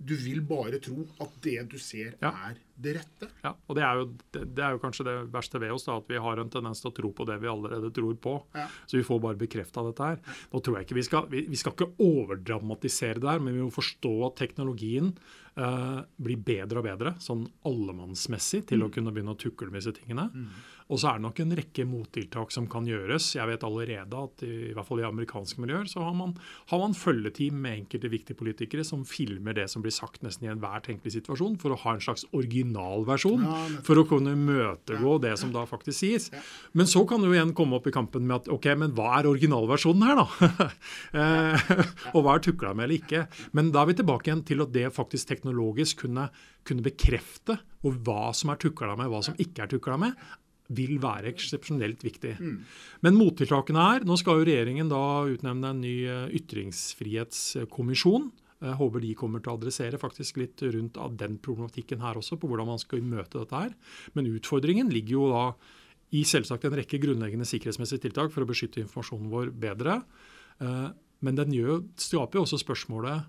Du 0.04 0.14
vil 0.18 0.40
bare 0.42 0.78
tro 0.82 1.04
at 1.22 1.34
det 1.44 1.60
du 1.70 1.76
ser, 1.78 2.14
Ja. 2.22 2.30
er 2.50 2.56
det 2.82 2.94
rette. 2.96 3.28
Ja, 3.44 3.52
og 3.68 3.76
det 3.76 3.82
er, 3.86 4.00
jo, 4.00 4.06
det, 4.34 4.40
det 4.56 4.62
er 4.64 4.72
jo 4.74 4.80
kanskje 4.82 5.04
det 5.06 5.14
verste 5.30 5.60
ved 5.62 5.70
oss, 5.70 5.84
da, 5.86 5.98
at 6.00 6.08
vi 6.10 6.18
har 6.18 6.40
en 6.42 6.50
tendens 6.50 6.80
til 6.82 6.90
å 6.90 6.94
tro 6.96 7.10
på 7.14 7.26
det 7.28 7.36
vi 7.42 7.46
allerede 7.50 7.92
tror 7.94 8.16
på. 8.18 8.32
Ja. 8.58 8.64
Så 8.90 8.96
vi 8.98 9.04
får 9.06 9.20
bare 9.22 9.38
bekrefta 9.38 9.84
dette 9.86 10.08
her. 10.08 10.18
Nå 10.50 10.60
tror 10.64 10.78
jeg 10.80 10.88
ikke 10.88 10.98
Vi 10.98 11.04
skal 11.06 11.28
vi, 11.30 11.44
vi 11.52 11.60
skal 11.60 11.76
ikke 11.76 11.92
overdramatisere 12.02 13.20
det 13.22 13.30
her, 13.30 13.38
men 13.44 13.54
vi 13.54 13.62
må 13.62 13.70
forstå 13.74 14.12
at 14.26 14.36
teknologien 14.42 15.12
eh, 15.54 16.00
blir 16.18 16.42
bedre 16.42 16.82
og 16.82 16.88
bedre, 16.88 17.14
sånn 17.22 17.46
allemannsmessig, 17.68 18.64
til 18.72 18.82
å 18.82 18.90
kunne 18.92 19.12
begynne 19.14 19.36
å 19.36 19.38
tukle 19.38 19.70
med 19.70 19.82
disse 19.82 19.94
tingene. 20.00 20.28
Og 20.90 21.00
så 21.00 21.10
er 21.10 21.18
det 21.18 21.26
nok 21.26 21.40
en 21.42 21.56
rekke 21.58 21.86
mottiltak 21.88 22.52
som 22.54 22.66
kan 22.70 22.86
gjøres. 22.88 23.32
Jeg 23.36 23.48
vet 23.50 23.66
allerede 23.66 24.22
at 24.26 24.44
i, 24.46 24.52
i 24.70 24.74
hvert 24.74 24.88
fall 24.88 25.02
i 25.02 25.06
amerikanske 25.06 25.62
miljøer 25.62 25.88
så 25.90 26.02
har 26.04 26.16
man, 26.16 26.34
har 26.72 26.82
man 26.82 26.96
følgeteam 26.96 27.60
med 27.64 27.82
enkelte 27.82 28.10
viktige 28.12 28.38
politikere 28.38 28.86
som 28.86 29.04
filmer 29.08 29.56
det 29.56 29.68
som 29.70 29.84
blir 29.84 29.94
sagt 29.94 30.24
nesten 30.26 30.48
i 30.48 30.52
enhver 30.52 30.84
tenkelig 30.84 31.14
situasjon, 31.16 31.58
for 31.62 31.74
å 31.74 31.80
ha 31.84 31.96
en 31.96 32.04
slags 32.04 32.26
originalversjon. 32.32 33.46
For 33.86 34.00
å 34.00 34.06
kunne 34.08 34.34
møtegå 34.38 35.18
det 35.22 35.34
som 35.40 35.52
da 35.54 35.64
faktisk 35.68 35.98
sies. 36.02 36.30
Men 36.76 36.90
så 36.90 37.04
kan 37.08 37.22
du 37.22 37.30
igjen 37.32 37.54
komme 37.56 37.78
opp 37.78 37.88
i 37.88 37.94
kampen 37.94 38.26
med 38.28 38.42
at 38.42 38.52
ok, 38.52 38.70
men 38.78 38.94
hva 38.96 39.18
er 39.18 39.30
originalversjonen 39.30 40.06
her, 40.06 40.22
da? 40.22 40.68
eh, 41.22 41.74
og 42.14 42.24
hva 42.24 42.36
er 42.36 42.46
tukla 42.46 42.74
med 42.76 42.88
eller 42.88 43.00
ikke? 43.00 43.26
Men 43.56 43.70
da 43.74 43.82
er 43.82 43.92
vi 43.92 43.98
tilbake 44.00 44.30
igjen 44.30 44.46
til 44.46 44.64
at 44.64 44.72
det 44.74 44.88
faktisk 44.94 45.30
teknologisk 45.30 46.04
kunne, 46.06 46.28
kunne 46.66 46.84
bekrefte 46.84 47.58
og 47.82 47.98
hva 48.06 48.30
som 48.36 48.52
er 48.52 48.60
tukla 48.62 48.94
med, 48.98 49.10
hva 49.10 49.22
som 49.26 49.38
ikke 49.42 49.64
er 49.64 49.72
tukla 49.72 49.98
med, 50.00 50.18
vil 50.74 50.98
være 51.02 51.28
eksepsjonelt 51.32 52.02
viktig. 52.04 52.36
Men 53.02 53.18
mottiltakene 53.18 53.82
er 53.96 54.04
Nå 54.08 54.16
skal 54.20 54.40
jo 54.40 54.46
regjeringen 54.48 54.88
da 54.90 55.02
utnevne 55.30 55.70
en 55.74 55.82
ny 55.84 55.96
eh, 56.06 56.30
ytringsfrihetskommisjon. 56.38 58.30
Jeg 58.62 58.78
håper 58.78 59.02
de 59.02 59.14
kommer 59.18 59.42
til 59.42 59.50
å 59.50 59.56
adressere 59.58 59.98
faktisk 59.98 60.36
litt 60.38 60.62
rundt 60.62 60.98
av 61.02 61.16
den 61.18 61.38
problematikken 61.42 62.02
her 62.04 62.18
også, 62.20 62.36
på 62.38 62.46
hvordan 62.50 62.68
man 62.70 62.78
skal 62.78 63.02
møte 63.02 63.40
dette 63.40 63.58
her. 63.58 63.72
Men 64.14 64.30
utfordringen 64.30 64.92
ligger 64.94 65.16
jo 65.16 65.30
da 65.32 65.44
i 66.12 66.22
selvsagt 66.28 66.66
en 66.68 66.76
rekke 66.76 67.00
grunnleggende 67.02 67.46
sikkerhetsmessige 67.48 68.04
tiltak 68.06 68.30
for 68.34 68.44
å 68.44 68.48
beskytte 68.50 68.82
informasjonen 68.84 69.32
vår 69.32 69.50
bedre. 69.50 70.02
Eh, 70.60 70.90
Men 71.22 71.36
den 71.38 71.52
gjør, 71.54 71.84
skaper 72.02 72.40
jo 72.40 72.42
også 72.42 72.58
spørsmålet 72.58 73.28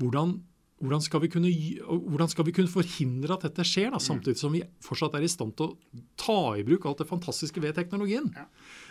hvordan, 0.00 0.38
hvordan, 0.80 1.02
skal 1.04 1.20
vi 1.20 1.28
kunne, 1.28 1.50
hvordan 1.84 2.30
skal 2.32 2.46
vi 2.48 2.54
kunne 2.56 2.72
forhindre 2.72 3.36
at 3.36 3.44
dette 3.48 3.64
skjer, 3.68 3.90
da, 3.92 4.00
samtidig 4.00 4.40
som 4.40 4.54
vi 4.54 4.62
fortsatt 4.84 5.14
er 5.18 5.26
i 5.26 5.30
stand 5.30 5.52
til 5.58 5.70
å 5.74 6.04
ta 6.20 6.38
i 6.56 6.64
bruk 6.66 6.86
alt 6.88 7.02
det 7.02 7.08
fantastiske 7.10 7.60
ved 7.62 7.76
teknologien? 7.76 8.30
Ja. 8.36 8.46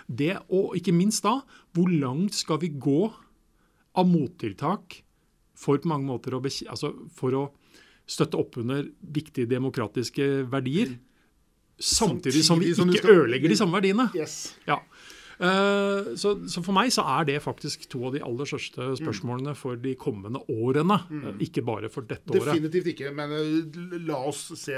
Det, 0.10 0.32
og 0.54 0.78
ikke 0.78 0.94
minst 0.94 1.26
da, 1.26 1.40
hvor 1.74 1.90
langt 1.90 2.38
skal 2.38 2.62
vi 2.62 2.70
gå 2.70 3.02
av 3.98 4.06
mottiltak 4.10 5.02
for 5.60 5.82
på 5.82 5.90
mange 5.92 6.08
måter 6.08 6.38
å, 6.38 6.44
altså 6.46 6.94
for 7.18 7.36
å 7.36 7.44
støtte 8.10 8.40
opp 8.40 8.58
under 8.62 8.86
viktige 9.02 9.50
demokratiske 9.50 10.46
verdier, 10.50 10.96
samtidig 11.80 12.44
som 12.44 12.60
vi 12.62 12.74
som 12.76 12.90
ikke 12.90 13.04
skal- 13.04 13.24
ødelegger 13.24 13.50
de 13.50 13.58
samme 13.60 13.78
verdiene. 13.80 14.10
Yes. 14.16 14.56
Ja. 14.68 14.80
Eh, 15.40 16.10
så, 16.20 16.34
så 16.52 16.62
for 16.66 16.76
meg 16.76 16.92
så 16.92 17.06
er 17.20 17.30
det 17.30 17.38
faktisk 17.46 17.86
to 17.92 18.02
av 18.10 18.16
de 18.18 18.24
aller 18.26 18.50
største 18.50 18.90
spørsmålene 19.00 19.54
for 19.56 19.80
de 19.80 19.94
kommende 20.00 20.42
årene. 20.52 20.98
eh, 21.16 21.38
Ikke 21.48 21.64
bare 21.64 21.88
for 21.94 22.04
dette 22.10 22.28
året. 22.36 22.50
Definitivt 22.52 22.92
ikke, 22.94 23.14
men 23.16 23.32
eh, 23.38 24.00
la 24.10 24.20
oss 24.28 24.50
se 24.60 24.76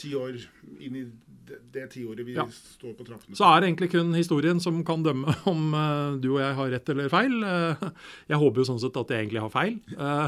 ti 0.00 0.14
år 0.16 0.38
inn 0.80 0.94
i 0.96 1.02
det, 1.50 1.58
det 1.74 1.88
tiåret 1.92 2.22
vi 2.24 2.32
Ja. 2.38 2.44
står 2.46 2.94
på 2.96 3.04
trappene. 3.08 3.34
Så 3.36 3.44
er 3.50 3.60
det 3.60 3.66
egentlig 3.72 3.90
kun 3.90 4.14
historien 4.14 4.60
som 4.62 4.78
kan 4.86 5.02
dømme 5.02 5.34
om 5.50 5.74
du 6.22 6.28
og 6.36 6.40
jeg 6.40 6.54
har 6.60 6.70
rett 6.70 6.88
eller 6.94 7.10
feil. 7.10 7.34
Jeg 8.30 8.38
håper 8.40 8.62
jo 8.62 8.68
sånn 8.70 8.78
sett 8.80 8.96
at 8.96 9.10
jeg 9.10 9.26
egentlig 9.26 9.42
har 9.42 9.50
feil. 9.52 9.74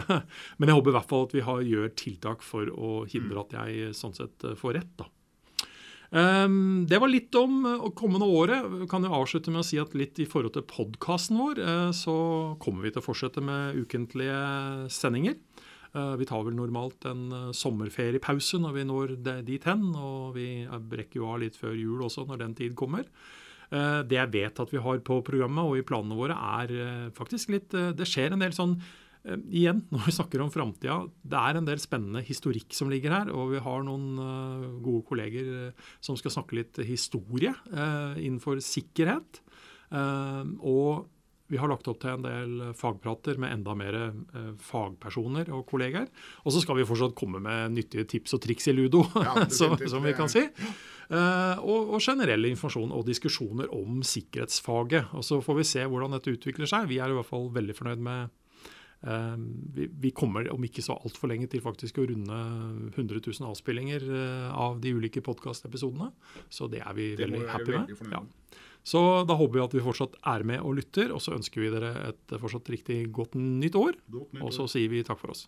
Men 0.58 0.68
jeg 0.68 0.74
håper 0.76 0.90
i 0.90 0.96
hvert 0.98 1.08
fall 1.14 1.24
at 1.30 1.32
vi 1.38 1.46
har, 1.46 1.62
gjør 1.62 1.88
tiltak 2.02 2.42
for 2.42 2.66
å 2.74 2.90
hindre 3.08 3.46
at 3.46 3.54
jeg 3.62 3.94
sånn 3.96 4.12
sett 4.18 4.44
får 4.58 4.74
rett. 4.80 4.92
da. 4.98 5.06
Um, 6.12 6.84
det 6.84 6.98
var 7.00 7.08
litt 7.08 7.32
om 7.40 7.62
uh, 7.64 7.86
kommende 7.96 8.28
året. 8.28 8.66
Vi 8.82 8.88
Kan 8.90 9.04
jo 9.06 9.14
avslutte 9.16 9.52
med 9.52 9.62
å 9.62 9.64
si 9.64 9.78
at 9.80 9.94
litt 9.96 10.18
i 10.20 10.28
forhold 10.28 10.52
til 10.52 10.66
podkasten 10.68 11.38
vår, 11.40 11.60
uh, 11.64 11.90
så 11.96 12.14
kommer 12.60 12.84
vi 12.84 12.92
til 12.92 13.00
å 13.00 13.06
fortsette 13.06 13.40
med 13.44 13.78
ukentlige 13.80 14.40
sendinger. 14.92 15.38
Uh, 15.96 16.12
vi 16.20 16.28
tar 16.28 16.44
vel 16.44 16.56
normalt 16.56 17.06
en 17.08 17.52
sommerferiepause 17.56 18.60
når 18.60 18.76
vi 18.76 18.84
når 18.88 19.14
dit 19.48 19.64
hen. 19.68 19.88
Og 19.96 20.36
vi 20.36 20.48
brekker 20.68 21.22
jo 21.22 21.30
av 21.32 21.40
litt 21.46 21.56
før 21.56 21.78
jul 21.80 22.04
også, 22.04 22.26
når 22.28 22.44
den 22.44 22.58
tid 22.60 22.76
kommer. 22.76 23.08
Det 23.72 24.18
jeg 24.18 24.28
vet 24.28 24.58
at 24.60 24.68
vi 24.68 24.80
har 24.84 24.98
på 25.00 25.14
programmet 25.24 25.64
og 25.64 25.78
i 25.80 25.84
planene 25.88 26.12
våre, 26.18 26.34
er 26.36 27.08
faktisk 27.16 27.54
litt 27.54 27.72
Det 27.72 28.04
skjer 28.04 28.34
en 28.34 28.44
del 28.44 28.52
sånn 28.52 28.74
Eh, 28.76 29.11
igjen, 29.24 29.84
når 29.92 30.08
vi 30.08 30.16
snakker 30.16 30.42
om 30.42 30.50
framtida, 30.52 30.98
det 31.22 31.38
er 31.38 31.58
en 31.58 31.68
del 31.68 31.80
spennende 31.82 32.24
historikk 32.26 32.74
som 32.76 32.90
ligger 32.92 33.14
her. 33.14 33.32
Og 33.34 33.54
vi 33.54 33.62
har 33.62 33.86
noen 33.86 34.18
eh, 34.18 34.68
gode 34.84 35.06
kolleger 35.08 35.54
eh, 35.68 35.88
som 36.02 36.18
skal 36.18 36.34
snakke 36.34 36.58
litt 36.58 36.82
historie 36.88 37.54
eh, 37.72 38.20
innenfor 38.22 38.62
sikkerhet. 38.64 39.42
Eh, 39.92 40.44
og 40.58 41.08
vi 41.52 41.58
har 41.60 41.68
lagt 41.68 41.88
opp 41.90 41.98
til 42.00 42.14
en 42.14 42.22
del 42.24 42.52
fagprater 42.78 43.36
med 43.40 43.52
enda 43.58 43.74
mer 43.76 43.98
eh, 44.00 44.52
fagpersoner 44.56 45.50
og 45.52 45.66
kollegaer. 45.68 46.08
Og 46.46 46.54
så 46.54 46.62
skal 46.64 46.80
vi 46.80 46.88
fortsatt 46.88 47.16
komme 47.18 47.42
med 47.44 47.76
nyttige 47.76 48.08
tips 48.08 48.38
og 48.38 48.42
triks 48.46 48.70
i 48.72 48.74
ludo, 48.74 49.04
Ja, 49.20 49.44
så, 49.58 49.74
som 49.84 50.02
vi 50.06 50.16
kan 50.16 50.32
si. 50.32 50.46
Eh, 50.48 51.56
og, 51.60 51.92
og 51.92 51.98
generell 52.00 52.48
informasjon 52.48 52.94
og 52.96 53.04
diskusjoner 53.06 53.70
om 53.76 54.00
sikkerhetsfaget. 54.00 55.12
Og 55.12 55.26
så 55.28 55.42
får 55.44 55.60
vi 55.60 55.70
se 55.76 55.84
hvordan 55.84 56.16
dette 56.16 56.38
utvikler 56.38 56.70
seg. 56.70 56.88
Vi 56.90 57.02
er 57.04 57.12
i 57.12 57.20
hvert 57.20 57.28
fall 57.28 57.52
veldig 57.52 57.76
fornøyd 57.76 58.08
med 58.08 58.32
Eh, 58.32 58.41
vi, 59.02 59.88
vi, 59.98 60.10
kommer 60.14 60.46
om 60.52 60.62
ikke 60.62 60.84
så 60.84 60.94
altfor 60.94 61.32
lenge 61.32 61.48
til 61.50 61.62
faktisk 61.64 61.98
å 61.98 62.06
runde 62.06 62.38
100 62.94 63.18
000 63.18 63.48
avspillinger 63.50 64.04
eh, 64.06 64.50
av 64.54 64.78
de 64.82 64.94
ulike 64.94 65.24
podkastepisodene. 65.24 66.12
Så 66.52 66.70
det 66.70 66.84
er 66.84 66.94
vi 66.98 67.12
det 67.18 67.26
veldig 67.26 67.48
happy 67.50 67.74
veldig 67.74 67.98
med. 68.06 68.14
Ja. 68.14 68.22
Så 68.82 69.00
da 69.26 69.36
håper 69.38 69.58
vi 69.58 69.64
at 69.64 69.76
vi 69.76 69.84
fortsatt 69.84 70.16
er 70.26 70.46
med 70.46 70.62
og 70.62 70.74
lytter, 70.80 71.12
og 71.14 71.22
så 71.22 71.36
ønsker 71.36 71.62
vi 71.62 71.70
dere 71.74 71.92
et 72.10 72.34
fortsatt 72.34 72.70
riktig 72.74 73.04
godt 73.14 73.38
nytt 73.38 73.78
år. 73.78 73.98
Godt 74.10 74.34
nytt 74.34 74.42
år. 74.42 74.48
Og 74.48 74.56
så 74.58 74.66
sier 74.70 74.90
vi 74.90 75.04
takk 75.06 75.22
for 75.22 75.34
oss. 75.34 75.46